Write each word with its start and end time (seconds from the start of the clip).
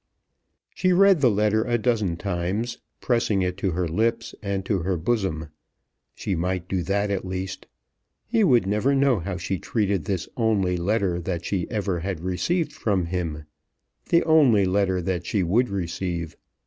She 0.73 0.93
read 0.93 1.21
the 1.21 1.29
letter 1.29 1.63
a 1.63 1.77
dozen 1.77 2.17
times, 2.17 2.79
pressing 3.01 3.43
it 3.43 3.55
to 3.57 3.73
her 3.73 3.87
lips 3.87 4.33
and 4.41 4.65
to 4.65 4.79
her 4.79 4.97
bosom. 4.97 5.49
She 6.15 6.35
might 6.35 6.67
do 6.67 6.81
that 6.81 7.11
at 7.11 7.23
least. 7.23 7.67
He 8.25 8.43
would 8.43 8.65
never 8.65 8.95
know 8.95 9.19
how 9.19 9.37
she 9.37 9.59
treated 9.59 10.05
this 10.05 10.27
only 10.35 10.75
letter 10.75 11.21
that 11.21 11.45
she 11.45 11.69
ever 11.69 11.99
had 11.99 12.19
received 12.19 12.73
from 12.73 13.05
him, 13.05 13.45
the 14.09 14.23
only 14.23 14.65
letter 14.65 15.03
that 15.03 15.27
she 15.27 15.43
would 15.43 15.69
receive. 15.69 16.35